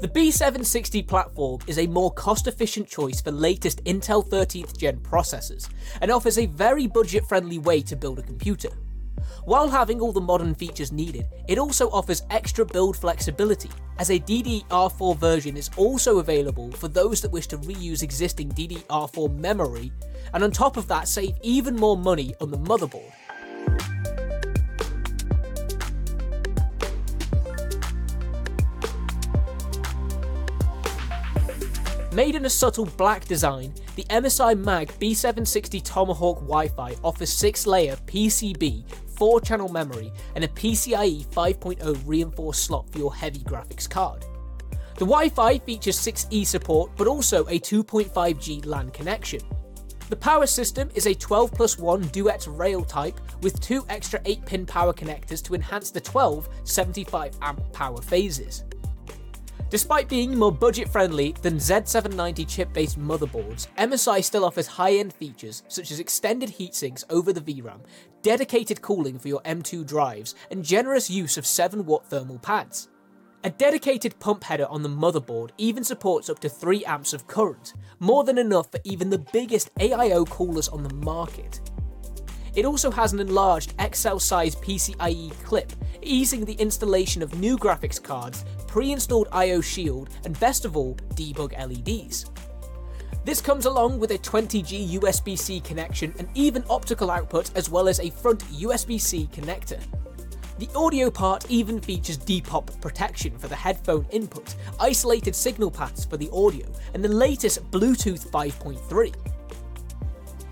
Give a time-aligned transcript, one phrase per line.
[0.00, 5.68] The B760 platform is a more cost efficient choice for latest Intel 13th gen processors
[6.00, 8.68] and offers a very budget friendly way to build a computer.
[9.44, 14.18] While having all the modern features needed, it also offers extra build flexibility, as a
[14.18, 19.92] DDR4 version is also available for those that wish to reuse existing DDR4 memory,
[20.32, 23.12] and on top of that, save even more money on the motherboard.
[32.14, 37.66] Made in a subtle black design, the MSI Mag B760 Tomahawk Wi Fi offers 6
[37.66, 38.84] layer PCB,
[39.18, 44.24] 4 channel memory, and a PCIe 5.0 reinforced slot for your heavy graphics card.
[44.94, 49.40] The Wi Fi features 6E support but also a 2.5G LAN connection.
[50.08, 54.46] The power system is a 12 plus 1 duet rail type with two extra 8
[54.46, 58.62] pin power connectors to enhance the 12 75 amp power phases.
[59.74, 65.12] Despite being more budget friendly than Z790 chip based motherboards, MSI still offers high end
[65.12, 67.80] features such as extended heatsinks over the VRM,
[68.22, 72.88] dedicated cooling for your M2 drives, and generous use of 7 watt thermal pads.
[73.42, 77.74] A dedicated pump header on the motherboard even supports up to 3 amps of current,
[77.98, 81.60] more than enough for even the biggest AIO coolers on the market.
[82.54, 88.02] It also has an enlarged XL size PCIe clip, easing the installation of new graphics
[88.02, 92.26] cards, pre installed IO Shield, and best of all, debug LEDs.
[93.24, 97.88] This comes along with a 20G USB C connection and even optical output, as well
[97.88, 99.82] as a front USB C connector.
[100.58, 106.16] The audio part even features depop protection for the headphone input, isolated signal paths for
[106.16, 109.33] the audio, and the latest Bluetooth 5.3.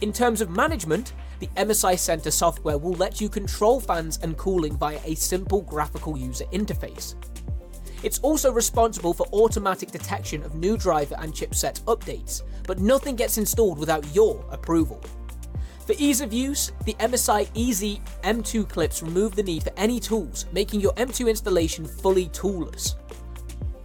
[0.00, 4.76] In terms of management, the MSI Center software will let you control fans and cooling
[4.76, 7.14] via a simple graphical user interface.
[8.02, 13.38] It's also responsible for automatic detection of new driver and chipset updates, but nothing gets
[13.38, 15.02] installed without your approval.
[15.86, 20.46] For ease of use, the MSI Easy M2 clips remove the need for any tools,
[20.52, 22.96] making your M2 installation fully toolless.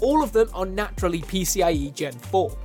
[0.00, 2.56] All of them are naturally PCIe Gen 4.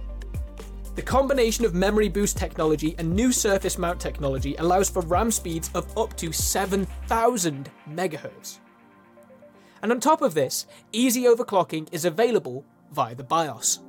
[1.00, 5.72] The combination of memory boost technology and new surface mount technology allows for RAM speeds
[5.74, 8.60] of up to 7000 MHz.
[9.82, 13.80] And on top of this, easy overclocking is available via the BIOS.